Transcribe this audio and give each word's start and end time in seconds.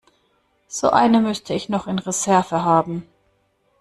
So 0.67 0.89
eine 0.89 1.19
müsste 1.19 1.53
ich 1.53 1.69
noch 1.69 1.85
in 1.85 1.99
Reserve 1.99 2.63
haben. 2.63 3.07